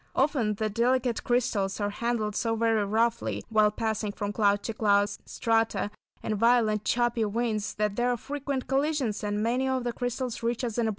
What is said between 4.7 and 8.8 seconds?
cloud strata, and violent choppy winds, that there are frequent